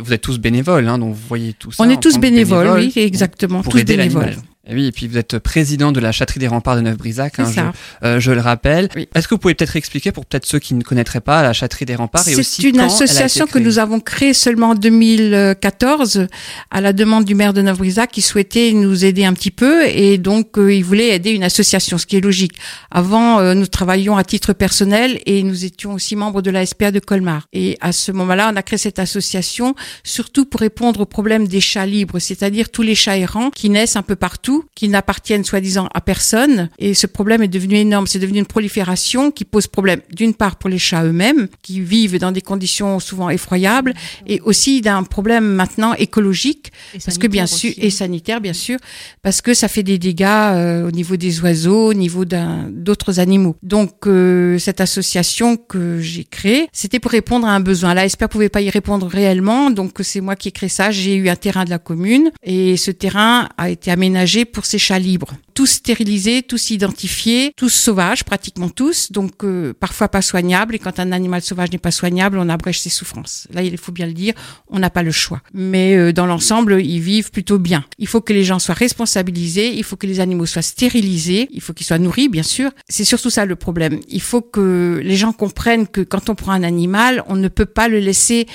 Vous 0.03 0.13
êtes 0.13 0.21
tous 0.21 0.39
bénévoles, 0.39 0.88
hein, 0.88 0.97
donc 0.97 1.13
vous 1.15 1.27
voyez 1.27 1.53
tout 1.53 1.71
ça. 1.71 1.83
On 1.83 1.89
est 1.89 2.01
tous 2.01 2.18
bénévoles, 2.18 2.68
bénévoles 2.68 2.91
oui, 2.95 3.01
exactement, 3.03 3.62
pour 3.62 3.74
tous 3.74 3.79
aider 3.79 3.97
bénévoles. 3.97 4.36
Et 4.65 4.74
oui, 4.74 4.86
et 4.86 4.92
puis 4.94 5.10
vous 5.10 5.18
êtes 5.18 5.39
président 5.39 5.92
de 5.92 6.00
la 6.00 6.13
Châterie 6.13 6.39
des 6.39 6.48
Remparts 6.48 6.77
de 6.77 6.81
Neuf-Brisac, 6.81 7.38
hein, 7.38 7.51
je, 7.54 8.07
euh, 8.07 8.19
je 8.21 8.31
le 8.31 8.39
rappelle. 8.39 8.88
Oui. 8.95 9.10
Est-ce 9.13 9.27
que 9.27 9.36
vous 9.36 9.39
pouvez 9.39 9.56
peut-être 9.56 9.75
expliquer 9.75 10.13
pour 10.13 10.25
peut-être 10.25 10.45
ceux 10.45 10.60
qui 10.60 10.74
ne 10.74 10.81
connaîtraient 10.81 11.19
pas 11.19 11.42
la 11.42 11.51
Châterie 11.51 11.83
des 11.83 11.95
Remparts 11.95 12.30
et 12.30 12.36
aussi 12.38 12.62
C'est 12.62 12.69
une 12.69 12.77
quand 12.77 12.86
association 12.86 13.45
que 13.45 13.60
nous 13.60 13.77
avons 13.77 14.00
créée 14.00 14.33
seulement 14.33 14.69
en 14.69 14.75
2014 14.75 16.27
à 16.71 16.80
la 16.80 16.94
demande 16.94 17.25
du 17.25 17.36
maire 17.36 17.51
de 17.51 17.62
Neuf-Brisac 17.62 18.10
qui 18.10 18.21
souhaitait 18.21 18.71
nous 18.71 19.04
aider 19.04 19.25
un 19.25 19.33
petit 19.33 19.51
peu 19.51 19.86
et 19.86 20.18
donc 20.18 20.57
euh, 20.57 20.74
il 20.74 20.86
voulait 20.86 21.10
aider 21.10 21.31
une 21.31 21.44
association, 21.44 21.98
ce 21.98 22.06
qui 22.06 22.15
est 22.15 22.21
logique. 22.21 22.54
Avant, 22.89 23.39
euh, 23.39 23.56
nous 23.56 23.68
travaillions 23.68 24.15
à 24.15 24.24
titre 24.24 24.54
personnel 24.54 25.19
et 25.25 25.44
nous 25.44 25.65
étions 25.65 25.92
aussi 25.92 26.15
membres 26.15 26.42
de 26.42 26.51
la 26.51 26.65
SPA 26.65 26.92
de 26.92 27.00
Colmar. 27.00 27.48
Et 27.51 27.77
à 27.81 27.92
ce 27.92 28.13
moment-là, 28.13 28.50
on 28.54 28.56
a 28.56 28.62
créé 28.62 28.77
cette 28.77 29.00
association 29.00 29.75
surtout 30.06 30.45
pour 30.45 30.62
répondre 30.62 31.01
au 31.01 31.06
problème 31.06 31.50
des 31.50 31.60
chats 31.60 31.86
libres, 31.86 32.19
c'est-à-dire 32.19 32.69
tous 32.69 32.81
les 32.81 32.95
chats 32.95 33.18
errants 33.18 33.50
qui 33.50 33.69
naissent 33.69 33.98
un 33.98 34.04
peu 34.04 34.15
partout, 34.15 34.52
qui 34.75 34.88
n'appartiennent 34.88 35.44
soi-disant 35.44 35.88
à 35.94 36.01
personne. 36.01 36.69
Et 36.79 36.94
ce 36.94 37.07
problème 37.07 37.44
est 37.44 37.47
devenu 37.47 37.75
énorme. 37.75 38.07
C'est 38.07 38.19
devenu 38.19 38.39
une 38.39 38.45
prolifération 38.45 39.31
qui 39.31 39.45
pose 39.45 39.67
problème 39.67 40.01
d'une 40.11 40.33
part 40.33 40.55
pour 40.57 40.69
les 40.69 40.79
chats 40.79 41.03
eux-mêmes, 41.03 41.47
qui 41.61 41.81
vivent 41.81 42.19
dans 42.19 42.31
des 42.31 42.41
conditions 42.41 43.00
souvent 43.00 43.29
effroyables, 43.29 43.94
et 44.27 44.41
aussi 44.41 44.81
d'un 44.81 45.03
problème 45.03 45.45
maintenant 45.45 45.94
écologique, 45.94 46.71
parce 47.05 47.17
que 47.17 47.27
bien 47.27 47.45
sûr, 47.45 47.71
et 47.77 47.89
sanitaire 47.89 48.41
bien 48.41 48.53
sûr, 48.53 48.77
parce 49.21 49.41
que 49.41 49.53
ça 49.53 49.67
fait 49.67 49.83
des 49.83 49.97
dégâts 49.97 50.25
euh, 50.25 50.88
au 50.88 50.91
niveau 50.91 51.15
des 51.17 51.41
oiseaux, 51.41 51.88
au 51.88 51.94
niveau 51.94 52.25
d'autres 52.25 53.19
animaux. 53.19 53.55
Donc 53.63 54.07
euh, 54.07 54.57
cette 54.59 54.81
association 54.81 55.57
que 55.57 56.00
j'ai 56.00 56.23
créée, 56.23 56.67
c'était 56.71 57.00
pour 57.00 57.11
répondre 57.11 57.47
à 57.47 57.51
un 57.51 57.59
besoin. 57.59 57.94
La 57.94 58.07
SPA 58.07 58.27
pouvait 58.27 58.50
pas 58.50 58.61
y 58.61 58.69
répondre 58.69 59.07
réellement, 59.07 59.69
donc 59.69 59.97
c'est 60.01 60.21
moi 60.21 60.35
qui 60.35 60.50
ai 60.50 60.51
créé 60.51 60.69
ça. 60.69 60.91
J'ai 60.91 61.15
eu 61.15 61.29
un 61.29 61.35
terrain 61.35 61.65
de 61.65 61.69
la 61.69 61.79
commune 61.79 62.31
et 62.44 62.77
ce 62.77 62.91
terrain 62.91 63.50
a 63.57 63.69
été 63.69 63.91
aménagé 63.91 64.43
pour 64.45 64.66
ces 64.66 64.78
chats 64.78 65.00
libres. 65.00 65.34
Tous 65.54 65.68
stérilisés, 65.68 66.42
tous 66.42 66.72
identifiés, 66.72 67.54
tous 67.56 67.69
sauvages, 67.69 68.24
pratiquement 68.24 68.69
tous, 68.69 69.12
donc 69.12 69.44
euh, 69.44 69.74
parfois 69.74 70.07
pas 70.07 70.22
soignables. 70.22 70.75
Et 70.75 70.80
quand 70.80 71.00
un 71.00 71.12
animal 71.12 71.41
sauvage 71.41 71.72
n'est 71.72 71.77
pas 71.77 71.91
soignable, 71.91 72.38
on 72.38 72.50
abrège 72.50 72.79
ses 72.79 72.89
souffrances. 72.89 73.48
Là, 73.53 73.63
il 73.63 73.77
faut 73.77 73.91
bien 73.91 74.08
le 74.08 74.13
dire, 74.13 74.34
on 74.67 74.79
n'a 74.79 74.89
pas 74.89 75.03
le 75.03 75.12
choix. 75.12 75.41
Mais 75.53 75.96
euh, 75.96 76.13
dans 76.13 76.25
l'ensemble, 76.25 76.82
ils 76.82 77.00
vivent 77.00 77.32
plutôt 77.32 77.60
bien. 77.60 77.86
Il 78.00 78.08
faut 78.08 78.22
que 78.22 78.34
les 78.34 78.44
gens 78.44 78.60
soient 78.60 78.75
responsabilisés, 78.75 79.74
il 79.75 79.84
faut 79.84 79.96
que 79.96 80.08
les 80.08 80.20
animaux 80.20 80.46
soient 80.46 80.62
stérilisés, 80.62 81.50
il 81.51 81.62
faut 81.62 81.74
qu'ils 81.74 81.86
soient 81.86 82.00
nourris, 82.00 82.29
bien 82.29 82.44
sûr. 82.44 82.72
C'est 82.89 83.06
surtout 83.06 83.29
ça 83.29 83.46
le 83.46 83.56
problème. 83.56 84.00
Il 84.10 84.22
faut 84.22 84.41
que 84.41 85.01
les 85.03 85.15
gens 85.15 85.34
comprennent 85.34 85.88
que 85.88 86.01
quand 86.01 86.29
on 86.29 86.36
prend 86.36 86.51
un 86.51 86.63
animal, 86.63 87.24
on 87.27 87.36
ne 87.36 87.48
peut 87.48 87.65
pas 87.65 87.88
le 87.88 88.00
laisser 88.00 88.48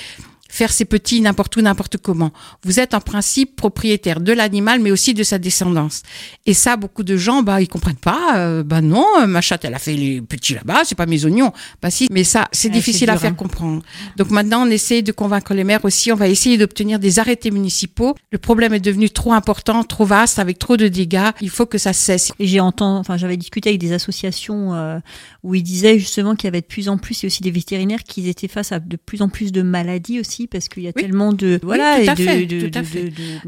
faire 0.49 0.71
ses 0.71 0.85
petits 0.85 1.21
n'importe 1.21 1.55
où, 1.55 1.61
n'importe 1.61 1.97
comment. 1.97 2.31
Vous 2.63 2.79
êtes 2.79 2.93
en 2.93 2.99
principe 3.01 3.55
propriétaire 3.55 4.19
de 4.19 4.33
l'animal, 4.33 4.81
mais 4.81 4.91
aussi 4.91 5.13
de 5.13 5.23
sa 5.23 5.37
descendance. 5.37 6.01
Et 6.45 6.53
ça, 6.53 6.75
beaucoup 6.75 7.03
de 7.03 7.15
gens, 7.15 7.43
bah, 7.43 7.61
ils 7.61 7.67
comprennent 7.67 7.95
pas. 7.95 8.37
Euh, 8.37 8.63
bah 8.63 8.81
non, 8.81 9.05
euh, 9.21 9.27
ma 9.27 9.41
chatte, 9.41 9.63
elle 9.65 9.73
a 9.75 9.79
fait 9.79 9.93
les 9.93 10.21
petits 10.21 10.55
là-bas, 10.55 10.81
c'est 10.83 10.95
pas 10.95 11.05
mes 11.05 11.23
oignons. 11.25 11.53
Bah 11.81 11.89
si, 11.91 12.07
mais 12.11 12.23
ça, 12.23 12.47
c'est 12.51 12.67
Ouais, 12.69 12.73
difficile 12.73 13.09
à 13.09 13.13
dur, 13.13 13.21
faire 13.21 13.31
hein. 13.31 13.35
comprendre. 13.35 13.81
Donc 14.17 14.29
maintenant, 14.31 14.65
on 14.67 14.69
essaie 14.69 15.01
de 15.01 15.11
convaincre 15.11 15.53
les 15.53 15.63
maires 15.63 15.83
aussi. 15.85 16.11
On 16.11 16.15
va 16.15 16.27
essayer 16.27 16.57
d'obtenir 16.57 16.99
des 16.99 17.19
arrêtés 17.19 17.51
municipaux. 17.51 18.15
Le 18.31 18.37
problème 18.37 18.73
est 18.73 18.79
devenu 18.79 19.09
trop 19.09 19.33
important, 19.33 19.83
trop 19.83 20.05
vaste, 20.05 20.39
avec 20.39 20.59
trop 20.59 20.77
de 20.77 20.87
dégâts. 20.87 21.29
Il 21.41 21.49
faut 21.49 21.65
que 21.65 21.77
ça 21.77 21.93
cesse. 21.93 22.31
Et 22.39 22.47
j'ai 22.47 22.59
entendu, 22.59 22.99
enfin, 22.99 23.17
j'avais 23.17 23.37
discuté 23.37 23.69
avec 23.69 23.81
des 23.81 23.91
associations 23.93 24.73
euh, 24.73 24.99
où 25.43 25.55
ils 25.55 25.63
disaient 25.63 25.97
justement 25.99 26.35
qu'il 26.35 26.45
y 26.45 26.49
avait 26.49 26.61
de 26.61 26.65
plus 26.65 26.89
en 26.89 26.97
plus, 26.97 27.23
et 27.23 27.27
aussi 27.27 27.41
des 27.41 27.51
vétérinaires 27.51 28.03
qui 28.03 28.27
étaient 28.29 28.47
face 28.47 28.71
à 28.71 28.79
de 28.79 28.95
plus 28.97 29.21
en 29.21 29.29
plus 29.29 29.51
de 29.51 29.61
maladies 29.61 30.19
aussi, 30.19 30.38
parce 30.47 30.67
qu'il 30.69 30.83
y 30.83 30.87
a 30.87 30.91
Oui. 30.95 31.01
tellement 31.01 31.33
de, 31.33 31.59
voilà, 31.63 31.99
et 32.01 32.07
de, 32.07 32.15
fait, 32.15 32.47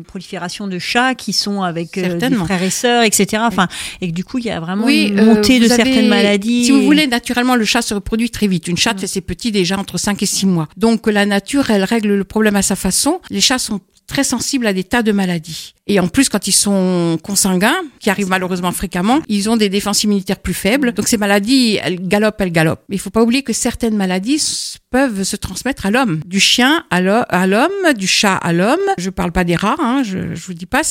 prolifération 0.08 0.68
de 0.68 0.80
chats 0.80 1.16
qui 1.16 1.34
sont 1.34 1.62
avec 1.62 1.98
euh, 1.98 2.18
des 2.18 2.36
frères 2.36 2.64
et 2.64 2.70
sœurs, 2.70 3.04
etc. 3.04 3.44
Enfin, 3.46 3.68
et 4.02 4.08
que 4.10 4.14
du 4.14 4.24
coup, 4.24 4.38
il 4.40 4.46
y 4.46 4.50
a 4.50 4.60
vraiment 4.60 4.86
Oui, 4.86 5.08
une 5.10 5.20
euh, 5.20 5.26
montée 5.26 5.60
de 5.60 5.66
vous 5.66 5.72
avez- 5.72 5.84
certaines 5.84 6.08
maladies. 6.10 6.66
Si 6.66 6.72
vous 6.72 6.80
et- 6.80 6.86
voulez, 6.86 7.08
naturellement, 7.08 7.56
le 7.56 7.66
chat 7.66 7.82
se 7.82 7.94
reproduit 7.94 8.30
très 8.30 8.48
vite. 8.48 8.68
Une 8.68 8.78
chatte 8.78 9.00
fait 9.00 9.08
ses 9.08 9.22
petits 9.22 9.52
déjà 9.52 9.78
entre 9.78 9.98
5 9.98 10.22
et 10.22 10.26
6 10.26 10.46
mois. 10.46 10.68
Donc 10.78 11.08
la 11.08 11.26
nature, 11.26 11.70
elle 11.70 11.84
règle 11.84 12.16
le 12.16 12.24
problème 12.24 12.56
à 12.56 12.62
sa 12.62 12.76
façon. 12.76 13.20
Les 13.30 13.42
chats 13.42 13.60
sont 13.60 13.80
très 14.08 14.24
sensibles 14.24 14.68
à 14.68 14.74
des 14.74 14.84
tas 14.84 15.04
de 15.04 15.12
maladies. 15.12 15.74
Et 15.94 16.00
en 16.00 16.08
plus, 16.08 16.30
quand 16.30 16.48
ils 16.48 16.54
sont 16.54 17.18
consanguins, 17.22 17.76
qui 18.00 18.10
arrivent 18.10 18.30
malheureusement 18.30 18.72
fréquemment, 18.72 19.20
ils 19.28 19.50
ont 19.50 19.58
des 19.58 19.68
défenses 19.68 20.06
immunitaires 20.06 20.40
plus 20.40 20.54
faibles. 20.54 20.94
Donc 20.94 21.10
ces 21.10 21.18
maladies, 21.18 21.80
elles 21.84 22.00
galopent, 22.08 22.40
elles 22.40 22.54
galopent. 22.54 22.82
Il 22.90 22.98
faut 22.98 23.10
pas 23.10 23.22
oublier 23.22 23.44
que 23.44 23.52
certaines 23.52 23.98
maladies 23.98 24.42
peuvent 24.90 25.24
se 25.24 25.36
transmettre 25.36 25.86
à 25.86 25.92
l'homme, 25.92 26.22
du 26.26 26.40
chien 26.40 26.86
à 26.90 27.02
l'ho- 27.02 27.26
à 27.28 27.46
l'homme, 27.46 27.94
du 27.98 28.08
chat 28.08 28.36
à 28.36 28.54
l'homme. 28.54 28.80
Je 28.98 29.10
parle 29.10 29.34
pas 29.34 29.44
des 29.44 29.58
rats, 29.58 29.76
hein, 29.80 30.02
je, 30.04 30.34
je 30.34 30.46
vous 30.46 30.54
dis 30.54 30.66
pas. 30.66 30.82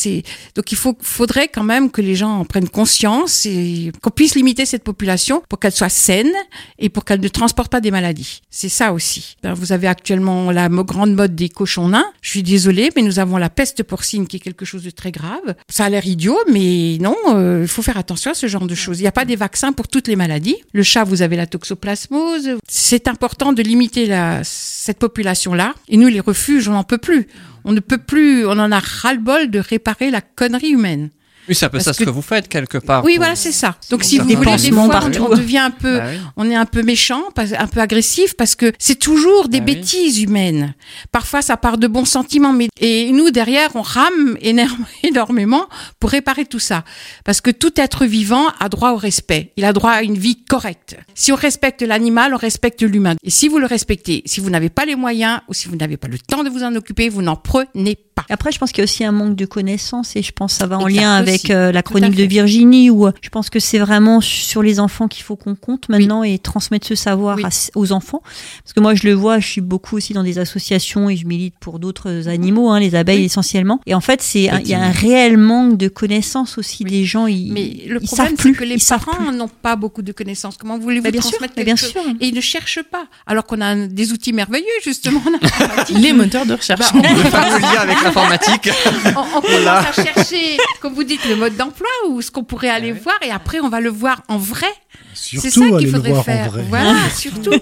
Donc 0.54 0.70
il 0.70 0.76
faut, 0.76 0.96
faudrait 1.00 1.48
quand 1.48 1.64
même 1.64 1.90
que 1.90 2.02
les 2.02 2.14
gens 2.14 2.32
en 2.40 2.44
prennent 2.44 2.68
conscience 2.68 3.46
et 3.46 3.92
qu'on 4.02 4.10
puisse 4.10 4.34
limiter 4.34 4.66
cette 4.66 4.84
population 4.84 5.42
pour 5.48 5.58
qu'elle 5.60 5.72
soit 5.72 5.88
saine 5.88 6.30
et 6.78 6.90
pour 6.90 7.06
qu'elle 7.06 7.20
ne 7.20 7.28
transporte 7.28 7.72
pas 7.72 7.80
des 7.80 7.90
maladies. 7.90 8.42
C'est 8.50 8.68
ça 8.68 8.92
aussi. 8.92 9.36
Ben, 9.42 9.54
vous 9.54 9.72
avez 9.72 9.86
actuellement 9.88 10.50
la 10.50 10.68
grande 10.68 11.14
mode 11.14 11.34
des 11.34 11.48
cochons 11.48 11.88
nains. 11.88 12.06
Je 12.20 12.30
suis 12.30 12.42
désolée, 12.42 12.90
mais 12.96 13.02
nous 13.02 13.18
avons 13.18 13.38
la 13.38 13.48
peste 13.48 13.82
porcine 13.82 14.26
qui 14.26 14.36
est 14.36 14.40
quelque 14.40 14.66
chose 14.66 14.82
de 14.82 14.89
très 14.92 15.12
grave. 15.12 15.54
Ça 15.68 15.84
a 15.84 15.88
l'air 15.88 16.06
idiot, 16.06 16.38
mais 16.52 16.98
non, 17.00 17.16
euh, 17.28 17.60
il 17.62 17.68
faut 17.68 17.82
faire 17.82 17.96
attention 17.96 18.30
à 18.30 18.34
ce 18.34 18.46
genre 18.46 18.66
de 18.66 18.74
choses. 18.74 18.98
Il 18.98 19.02
n'y 19.02 19.08
a 19.08 19.12
pas 19.12 19.24
des 19.24 19.36
vaccins 19.36 19.72
pour 19.72 19.88
toutes 19.88 20.08
les 20.08 20.16
maladies. 20.16 20.56
Le 20.72 20.82
chat, 20.82 21.04
vous 21.04 21.22
avez 21.22 21.36
la 21.36 21.46
toxoplasmose. 21.46 22.58
C'est 22.68 23.08
important 23.08 23.52
de 23.52 23.62
limiter 23.62 24.06
la, 24.06 24.40
cette 24.44 24.98
population-là. 24.98 25.74
Et 25.88 25.96
nous, 25.96 26.08
les 26.08 26.20
refuges, 26.20 26.68
on 26.68 26.72
n'en 26.72 26.84
peut 26.84 26.98
plus. 26.98 27.28
On 27.64 27.72
ne 27.72 27.80
peut 27.80 27.98
plus, 27.98 28.46
on 28.46 28.52
en 28.52 28.72
a 28.72 28.78
ras-le-bol 28.78 29.50
de 29.50 29.58
réparer 29.58 30.10
la 30.10 30.20
connerie 30.20 30.70
humaine. 30.70 31.10
Oui, 31.48 31.54
c'est 31.54 31.66
un 31.66 31.68
peu 31.68 31.78
Parce 31.78 31.86
ça 31.86 31.92
ce 31.92 31.98
que- 32.00 32.04
que 32.04 32.10
vous 32.10 32.22
faites 32.22 32.48
quelque 32.48 32.78
part. 32.78 33.04
Oui, 33.04 33.14
pour- 33.14 33.20
voilà, 33.24 33.34
c'est 33.36 33.52
ça. 33.52 33.76
Donc, 33.90 34.04
si 34.04 34.18
vous 34.18 34.24
voulez, 34.24 34.36
des 34.36 34.70
fois, 34.72 34.82
on- 34.84 34.88
partout. 34.88 35.26
on 35.30 35.34
devient 35.36 35.58
un 35.58 35.70
peu, 35.70 35.98
Bah 35.98 36.04
oui. 36.10 36.18
on 36.36 36.50
est 36.50 36.54
un 36.54 36.66
peu 36.66 36.82
méchant, 36.82 37.22
un 37.36 37.66
peu 37.66 37.80
agressif, 37.80 38.34
parce 38.36 38.54
que 38.54 38.72
c'est 38.78 38.98
toujours 38.98 39.48
des 39.48 39.58
Ah 39.58 39.64
oui. 39.66 39.74
bêtises 39.74 40.20
humaines. 40.22 40.74
Parfois, 41.12 41.42
ça 41.42 41.56
part 41.56 41.78
de 41.78 41.86
bons 41.86 42.04
sentiments, 42.04 42.52
mais 42.52 42.68
et 42.78 43.10
nous 43.12 43.30
derrière, 43.30 43.70
on 43.74 43.82
rame 43.82 44.36
énormément 45.02 45.66
pour 45.98 46.10
réparer 46.10 46.44
tout 46.44 46.58
ça, 46.58 46.84
parce 47.24 47.40
que 47.40 47.50
tout 47.50 47.72
être 47.80 48.04
vivant 48.06 48.46
a 48.60 48.68
droit 48.68 48.92
au 48.92 48.96
respect. 48.96 49.52
Il 49.56 49.64
a 49.64 49.72
droit 49.72 49.92
à 49.92 50.02
une 50.02 50.16
vie 50.18 50.44
correcte. 50.44 50.96
Si 51.14 51.32
on 51.32 51.36
respecte 51.36 51.82
l'animal, 51.82 52.34
on 52.34 52.38
respecte 52.38 52.82
l'humain. 52.82 53.14
Et 53.22 53.30
si 53.30 53.48
vous 53.48 53.58
le 53.58 53.66
respectez, 53.66 54.22
si 54.26 54.40
vous 54.40 54.50
n'avez 54.50 54.68
pas 54.70 54.84
les 54.84 54.96
moyens 54.96 55.40
ou 55.48 55.54
si 55.54 55.68
vous 55.68 55.76
n'avez 55.76 55.96
pas 55.96 56.08
le 56.08 56.18
temps 56.18 56.44
de 56.44 56.48
vous 56.50 56.62
en 56.62 56.74
occuper, 56.76 57.08
vous 57.08 57.22
n'en 57.22 57.36
prenez 57.36 57.96
pas. 58.14 58.24
Après, 58.28 58.52
je 58.52 58.58
pense 58.58 58.70
qu'il 58.70 58.78
y 58.78 58.82
a 58.82 58.84
aussi 58.84 59.04
un 59.04 59.12
manque 59.12 59.36
de 59.36 59.46
connaissances 59.46 60.14
et 60.16 60.22
je 60.22 60.32
pense 60.32 60.52
que 60.52 60.58
ça 60.58 60.66
va 60.66 60.78
en 60.78 60.86
Exact 60.86 61.00
lien 61.00 61.14
avec 61.14 61.39
aussi. 61.44 61.52
euh, 61.52 61.72
la 61.72 61.82
chronique 61.82 62.14
de. 62.14 62.24
Virginie 62.30 62.90
où 62.90 63.06
euh, 63.06 63.12
je 63.22 63.28
pense 63.28 63.50
que 63.50 63.58
c'est 63.58 63.78
vraiment 63.78 64.20
sur 64.20 64.62
les 64.62 64.78
enfants 64.78 65.08
qu'il 65.08 65.24
faut 65.24 65.34
qu'on 65.36 65.54
compte 65.56 65.88
maintenant 65.88 66.22
et 66.22 66.38
transmettre 66.38 66.86
ce 66.86 66.94
savoir 66.94 67.36
Oui. 67.36 67.44
à 67.44 67.48
s- 67.48 67.70
aux 67.74 67.90
enfants. 67.92 68.22
Parce 68.62 68.72
que 68.72 68.80
moi, 68.80 68.94
je 68.94 69.04
le 69.06 69.14
vois, 69.14 69.40
je 69.40 69.46
suis 69.48 69.60
beaucoup 69.60 69.96
aussi 69.96 70.12
dans 70.12 70.22
des 70.22 70.38
associations 70.38 71.10
et 71.10 71.16
je 71.16 71.26
milite 71.26 71.54
pour 71.60 71.78
d'autres 71.80 72.28
animaux, 72.28 72.70
hein, 72.70 72.78
les 72.78 72.94
abeilles 72.94 73.18
Oui. 73.20 73.24
essentiellement. 73.24 73.80
Et 73.86 73.94
en 73.94 74.00
fait, 74.00 74.22
c'est 74.22 74.50
il 74.62 74.68
y 74.68 74.74
a 74.74 74.80
un 74.82 74.90
réel 74.90 75.36
manque 75.38 75.76
de 75.76 75.88
connaissances 75.88 76.56
aussi 76.58 76.84
Oui. 76.84 76.90
des 76.90 77.04
gens. 77.04 77.26
Ils, 77.26 77.52
Mais 77.52 77.62
le 77.88 77.98
ils 78.00 78.06
problème, 78.06 78.06
savent 78.08 78.28
c'est 78.30 78.36
plus. 78.36 78.52
que 78.54 78.64
les 78.64 78.74
ils 78.76 78.80
savent 78.80 79.04
parents 79.04 79.24
plus. 79.24 79.36
n'ont 79.36 79.48
pas 79.48 79.76
beaucoup 79.76 80.02
de 80.02 80.12
connaissances. 80.12 80.56
Comment 80.56 80.78
voulez-vous 80.78 81.02
Bah, 81.04 81.10
bien 81.10 81.20
sûr, 81.20 81.30
transmettre 81.32 81.54
quelque 81.54 81.64
bien 81.66 81.76
sûr. 81.76 82.00
Et 82.20 82.28
ils 82.28 82.34
ne 82.34 82.40
cherchent 82.40 82.82
pas. 82.90 83.06
Alors 83.26 83.44
qu'on 83.44 83.60
a 83.60 83.74
des 83.88 84.12
outils 84.12 84.32
merveilleux, 84.32 84.66
justement. 84.84 85.20
en. 85.26 85.98
Les 85.98 86.12
moteurs 86.12 86.46
de 86.46 86.54
recherche. 86.54 86.80
Bah, 86.80 86.86
on, 86.94 86.98
On 86.98 87.02
peut 87.02 87.28
faire 87.28 87.50
le 87.54 87.60
lien 87.60 87.80
avec 87.80 88.02
l'informatique. 88.02 88.70
on- 89.16 89.38
on 89.38 89.40
commence 89.40 89.66
à 89.66 89.92
chercher, 89.92 90.58
comme 90.80 90.94
vous 90.94 91.04
dites, 91.04 91.19
le 91.28 91.36
mode 91.36 91.56
d'emploi 91.56 91.88
ou 92.08 92.22
ce 92.22 92.30
qu'on 92.30 92.44
pourrait 92.44 92.68
aller 92.68 92.92
voir, 92.92 93.16
et 93.22 93.30
après 93.30 93.60
on 93.60 93.68
va 93.68 93.80
le 93.80 93.90
voir 93.90 94.22
en 94.28 94.38
vrai. 94.38 94.72
C'est 95.12 95.50
ça 95.50 95.60
qu'il 95.78 95.88
faudrait 95.88 96.22
faire. 96.22 96.52
Voilà, 96.68 96.94
surtout. 97.16 97.52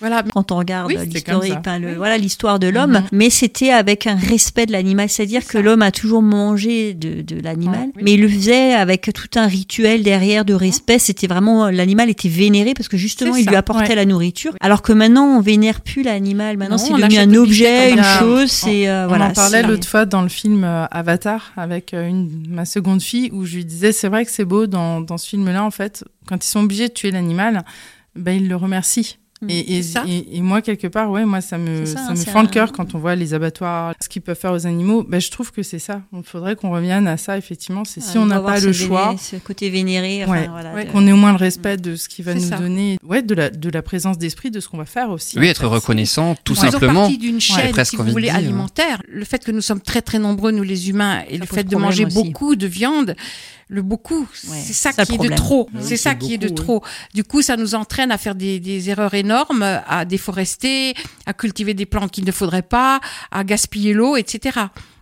Voilà. 0.00 0.22
quand 0.32 0.50
on 0.50 0.56
regarde 0.56 0.88
Oui, 0.88 0.94
c'était 0.98 1.14
l'historique, 1.14 1.52
comme 1.54 1.62
ça. 1.62 1.70
enfin, 1.70 1.78
le- 1.78 1.88
Oui. 1.90 1.94
voilà 1.96 2.18
l'histoire 2.18 2.58
de 2.58 2.66
l'homme, 2.68 2.92
Mhm. 2.92 3.04
mais 3.12 3.30
c'était 3.30 3.70
avec 3.70 4.06
un 4.06 4.16
respect 4.16 4.66
de 4.66 4.72
l'animal, 4.72 5.08
c'est-à-dire 5.08 5.42
C'est 5.44 5.52
que 5.52 5.58
l'homme 5.58 5.82
a 5.82 5.92
toujours 5.92 6.22
mangé 6.22 6.94
de, 6.94 7.22
de 7.22 7.40
l'animal, 7.40 7.78
Ah, 7.84 7.86
oui. 7.96 8.02
mais 8.04 8.14
il 8.14 8.20
le 8.22 8.28
faisait 8.28 8.72
avec 8.74 9.10
tout 9.14 9.38
un 9.38 9.46
rituel 9.46 10.02
derrière 10.02 10.44
de 10.44 10.54
respect. 10.54 10.98
C'était 10.98 11.26
vraiment 11.28 11.70
l'animal 11.70 12.10
était 12.10 12.28
vénéré 12.28 12.74
parce 12.74 12.88
que 12.88 12.96
justement 12.96 13.36
il 13.36 13.46
lui 13.46 13.54
apportait 13.56 13.90
ouais. 13.90 13.94
la 13.94 14.04
nourriture, 14.04 14.54
alors 14.60 14.82
que 14.82 14.92
maintenant 14.92 15.24
on 15.36 15.40
vénère 15.40 15.80
plus 15.82 16.02
l'animal. 16.02 16.56
Maintenant 16.56 16.78
c'est 16.78 16.92
devenu 16.92 17.18
un 17.18 17.34
objet, 17.34 17.92
une 17.92 18.02
chose. 18.02 18.50
C'est 18.50 18.88
euh, 18.88 19.04
On 19.04 19.08
voilà. 19.08 19.26
en 19.26 19.32
parlait 19.32 19.62
l'autre 19.62 19.86
fois 19.86 20.04
dans 20.04 20.22
le 20.22 20.28
film 20.28 20.64
euh, 20.64 20.86
Avatar 20.90 21.52
avec 21.56 21.94
euh, 21.94 22.08
une, 22.08 22.28
ma 22.48 22.64
seconde 22.64 23.02
fille 23.02 23.30
où 23.32 23.44
je 23.44 23.56
lui 23.56 23.64
disais 23.64 23.92
c'est 23.92 24.08
vrai 24.08 24.24
que 24.24 24.30
c'est 24.32 24.44
beau 24.44 24.66
dans, 24.66 25.00
dans 25.00 25.18
ce 25.18 25.28
film-là 25.28 25.62
en 25.64 25.70
fait 25.70 26.04
quand 26.26 26.44
ils 26.44 26.48
sont 26.48 26.60
obligés 26.64 26.88
de 26.88 26.92
tuer 26.94 27.10
l'animal 27.10 27.64
ben 28.14 28.32
ils 28.32 28.48
le 28.48 28.56
remercient. 28.56 29.16
Mm. 29.40 29.46
Et, 29.50 29.78
et, 29.78 29.82
C'est 29.82 29.92
ça. 29.94 30.04
et- 30.06 30.36
et 30.36 30.40
moi 30.40 30.62
quelque 30.62 30.86
part 30.86 31.10
ouais 31.10 31.24
moi 31.24 31.40
ça 31.40 31.58
me 31.58 31.84
ça, 31.84 31.94
ça, 31.94 32.00
hein, 32.06 32.10
me 32.12 32.16
fend 32.16 32.42
le 32.42 32.48
cœur 32.48 32.70
quand 32.70 32.94
on 32.94 32.98
voit 33.00 33.16
les 33.16 33.34
abattoirs 33.34 33.92
ce 34.00 34.08
qu'ils 34.08 34.22
peuvent 34.22 34.38
faire 34.38 34.52
aux 34.52 34.68
animaux 34.68 35.02
ben 35.02 35.20
je 35.20 35.32
trouve 35.32 35.50
que 35.50 35.64
c'est 35.64 35.80
ça 35.80 36.02
il 36.16 36.22
faudrait 36.22 36.54
qu'on 36.54 36.70
revienne 36.70 37.08
à 37.08 37.16
ça 37.16 37.36
effectivement 37.36 37.84
c'est 37.84 38.00
si 38.00 38.18
Ouais, 38.18 38.22
on 38.22 38.26
n'a 38.26 38.38
pas 38.38 38.60
le 38.60 38.70
véné- 38.70 38.72
choix 38.86 39.16
ce 39.18 39.34
côté 39.36 39.68
vénéré, 39.68 40.22
enfin, 40.22 40.32
Ouais. 40.32 40.46
voilà, 40.48 40.72
Ouais, 40.74 40.84
de- 40.84 40.90
qu'on 40.92 41.04
ait 41.08 41.12
au 41.12 41.16
moins 41.16 41.32
le 41.32 41.38
respect 41.38 41.76
de 41.76 41.96
ce 41.96 42.08
qu'il 42.08 42.24
va 42.24 42.34
nous 42.34 42.40
ça. 42.50 42.56
donner 42.56 42.98
ouais 43.02 43.22
de 43.22 43.34
la 43.34 43.50
de 43.50 43.68
la 43.68 43.82
présence 43.82 44.16
d'esprit 44.16 44.52
de 44.52 44.60
ce 44.60 44.68
qu'on 44.68 44.78
va 44.78 44.84
faire 44.84 45.10
aussi 45.10 45.36
Oui, 45.40 45.48
être 45.48 45.62
fait. 45.62 45.66
reconnaissant, 45.66 46.36
tout 46.44 46.54
simplement. 46.54 47.00
partie 47.00 47.18
d'une 47.18 47.40
chaîne, 47.40 47.72
presque 47.72 47.90
si 47.92 47.96
vous 47.96 48.04
voulez, 48.04 48.28
dire. 48.28 48.36
alimentaire. 48.36 49.02
Le 49.08 49.24
fait 49.24 49.42
que 49.44 49.50
nous 49.50 49.60
sommes 49.62 49.80
très 49.80 50.02
très 50.02 50.20
nombreux, 50.20 50.52
nous 50.52 50.62
les 50.62 50.88
humains, 50.88 51.22
et 51.28 51.38
Ça 51.38 51.40
le 51.40 51.46
fait 51.46 51.64
de 51.64 51.76
manger 51.76 52.04
aussi. 52.04 52.14
beaucoup 52.14 52.54
de 52.54 52.68
viande, 52.68 53.16
le 53.72 53.80
beaucoup, 53.80 54.28
Ouais, 54.48 54.62
c'est 54.62 54.74
ça 54.74 54.92
qui 54.92 55.14
est 55.14 55.18
de 55.18 55.34
trop. 55.34 55.68
Oui, 55.72 55.80
c'est 55.82 55.96
ça 55.96 56.14
qui 56.14 56.34
est 56.34 56.38
de 56.38 56.48
trop. 56.48 56.82
Du 57.14 57.24
coup, 57.24 57.40
ça 57.40 57.56
nous 57.56 57.74
entraîne 57.74 58.12
à 58.12 58.18
faire 58.18 58.34
des, 58.34 58.60
des 58.60 58.90
erreurs 58.90 59.14
énormes, 59.14 59.62
à 59.62 60.04
déforester, 60.04 60.94
à 61.24 61.32
cultiver 61.32 61.72
des 61.72 61.86
plantes 61.86 62.10
qu'il 62.10 62.26
ne 62.26 62.32
faudrait 62.32 62.62
pas, 62.62 63.00
à 63.30 63.44
gaspiller 63.44 63.94
l'eau, 63.94 64.16
etc. 64.16 64.60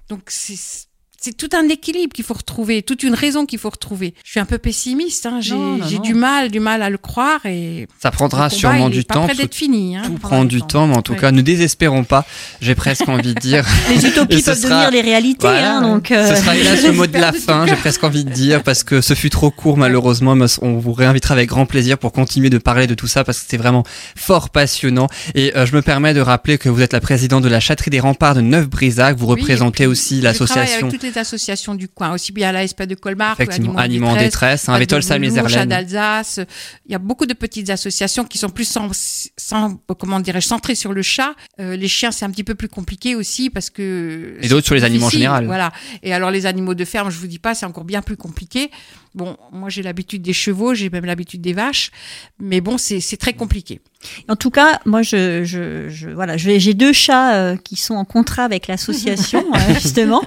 Donc 0.09 0.23
c'est 0.29 0.87
c'est 1.23 1.37
tout 1.37 1.51
un 1.55 1.69
équilibre 1.69 2.15
qu'il 2.15 2.25
faut 2.25 2.33
retrouver, 2.35 2.83
toute 2.83 3.03
une 3.03 3.15
raison 3.15 3.45
qu'il 3.45 3.59
faut 3.59 3.69
retrouver. 3.69 4.15
Je 4.25 4.31
suis 4.31 4.41
un 4.41 4.47
peu 4.47 4.57
pessimiste, 4.57 5.27
hein. 5.27 5.39
j'ai 5.41 5.55
Non, 5.55 5.77
non, 5.77 5.87
j'ai 5.87 5.97
non. 5.97 6.03
du 6.03 6.15
mal, 6.15 6.51
du 6.51 6.61
mal 6.61 6.83
à 6.83 6.89
le 6.89 6.97
croire 6.97 7.45
et 7.45 7.87
Ça 8.03 8.11
prendra 8.11 8.45
combat, 8.45 8.51
sûrement 8.57 8.89
du 8.89 9.05
temps. 9.05 9.25
près 9.25 9.35
Tout, 9.35 9.43
d'être 9.43 9.55
fini. 9.55 9.97
Hein. 9.97 10.03
tout 10.07 10.15
prend 10.15 10.45
du 10.47 10.61
temps. 10.61 10.67
temps, 10.67 10.87
mais 10.87 10.97
en 10.97 11.03
tout 11.03 11.13
Ouais. 11.13 11.19
cas, 11.19 11.31
ne 11.31 11.43
désespérons 11.43 12.05
pas. 12.05 12.25
J'ai 12.63 12.75
presque 12.75 13.07
envie 13.09 13.35
de 13.35 13.41
dire. 13.41 13.67
Les 13.91 14.07
utopies 14.07 14.41
ce 14.41 14.47
peuvent 14.47 14.59
sera- 14.59 14.69
devenir 14.87 14.91
des 14.91 15.01
réalités, 15.03 15.47
Voilà. 15.47 15.77
hein, 15.77 15.83
donc. 15.83 16.11
euh, 16.11 16.35
Ce 16.35 16.41
sera 16.41 16.57
hélas 16.57 16.83
le 16.85 16.93
mot 16.93 17.07
de 17.07 17.19
la 17.19 17.33
fin, 17.33 17.67
j'ai 17.67 17.77
presque 17.77 18.03
envie 18.03 18.25
de 18.25 18.31
dire, 18.31 18.63
parce 18.63 18.83
que 18.83 19.01
ce 19.03 19.13
fut 19.15 19.29
trop 19.31 19.51
court 19.51 19.77
malheureusement, 19.77 20.35
mais 20.35 20.47
on 20.63 20.79
vous 20.79 20.93
réinvitera 20.95 21.35
avec 21.35 21.51
grand 21.51 21.67
plaisir 21.67 21.99
pour 21.99 22.13
continuer 22.13 22.49
de 22.49 22.59
parler 22.59 22.87
de 22.87 22.95
tout 22.95 23.07
ça, 23.09 23.25
parce 23.25 23.39
que 23.39 23.43
c'était 23.43 23.59
vraiment 23.59 23.85
fort 24.17 24.49
passionnant. 24.49 25.07
Et 25.35 25.55
euh, 25.57 25.67
je 25.67 25.77
me 25.77 25.83
permets 25.83 26.15
de 26.15 26.21
rappeler 26.21 26.57
que 26.57 26.71
vous 26.71 26.81
êtes 26.81 26.95
la 26.95 27.01
présidente 27.01 27.43
de 27.45 27.49
la 27.49 27.61
Châterie 27.61 27.91
des 27.91 28.01
Remparts 28.01 28.37
de 28.37 28.41
Neuf-Brisac, 28.41 29.17
vous 29.19 29.27
Oui, 29.27 29.41
représentez 29.41 29.87
aussi 29.87 30.21
l'association, 30.23 30.89
les 31.11 31.19
associations 31.19 31.75
du 31.75 31.89
coin, 31.89 32.13
aussi 32.13 32.33
bien 32.33 32.53
la 32.53 32.67
SP 32.67 32.85
de 32.85 32.95
Colmar 32.95 33.39
effectivement, 33.39 33.77
Animaux 33.77 34.07
Animaux 34.07 34.19
en 34.19 34.23
détresse, 34.23 34.65
hein, 34.65 34.73
Pas 34.73 34.77
avec 34.77 34.89
de 34.89 34.95
Tolsheim 34.95 35.19
les 35.19 35.37
Erlennes. 35.39 35.69
d'Alsace. 35.69 36.41
Il 36.87 36.93
y 36.93 36.95
a 36.95 36.99
beaucoup 36.99 37.27
de 37.27 37.35
petites 37.35 37.71
associations 37.71 38.25
qui 38.25 38.39
sont 38.39 38.51
plus 38.51 38.65
sans, 38.65 38.91
sans 39.37 39.77
comment 39.99 40.21
dirais-je, 40.21 40.47
centrées 40.47 40.75
sur 40.75 40.93
le 40.93 41.03
chat. 41.03 41.35
Euh, 41.59 41.77
les 41.77 41.89
chiens, 41.89 42.11
c'est 42.11 42.25
un 42.25 42.31
petit 42.31 42.45
peu 42.45 42.55
plus 42.55 42.69
compliqué 42.69 43.15
aussi 43.15 43.51
parce 43.51 43.71
que. 43.71 44.39
Et 44.41 44.49
d'autres 44.49 44.67
sur 44.67 44.75
les 44.75 44.85
animaux 44.85 45.07
en 45.07 45.11
général. 45.11 45.47
Voilà. 45.47 45.73
Et 46.03 46.13
alors, 46.13 46.31
les 46.31 46.47
animaux 46.47 46.75
de 46.75 46.85
ferme, 46.85 47.11
je 47.11 47.19
vous 47.19 47.27
dis 47.27 47.39
pas, 47.39 47.55
c'est 47.55 47.67
encore 47.67 47.85
bien 47.85 48.03
plus 48.03 48.17
compliqué. 48.17 48.71
Bon, 49.15 49.37
moi, 49.53 49.69
j'ai 49.69 49.83
l'habitude 49.83 50.23
des 50.23 50.33
chevaux, 50.33 50.75
j'ai 50.75 50.89
même 50.89 51.05
l'habitude 51.05 51.41
des 51.41 51.53
vaches. 51.53 51.91
Mais 52.39 52.61
bon, 52.61 52.79
c'est 52.79 53.17
très 53.17 53.33
compliqué. 53.33 53.81
En 54.29 54.37
tout 54.37 54.51
cas, 54.51 54.81
moi, 54.87 55.03
je, 55.03 55.45
je, 55.45 55.89
je 55.91 56.09
voilà, 56.09 56.37
j'ai 56.39 56.73
deux 56.73 56.93
chats 56.93 57.35
euh, 57.35 57.57
qui 57.57 57.77
sont 57.77 57.95
en 57.95 58.07
contrat 58.07 58.45
avec 58.45 58.67
l'association 58.67 59.45
euh, 59.55 59.75
justement. 59.75 60.23